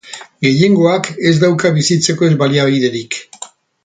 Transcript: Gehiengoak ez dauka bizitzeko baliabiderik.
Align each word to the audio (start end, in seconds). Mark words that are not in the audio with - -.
Gehiengoak 0.45 1.09
ez 1.31 1.35
dauka 1.45 1.71
bizitzeko 1.77 2.31
baliabiderik. 2.43 3.21